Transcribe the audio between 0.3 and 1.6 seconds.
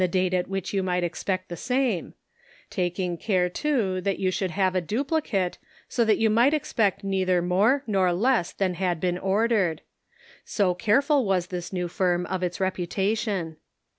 at which yon might expect the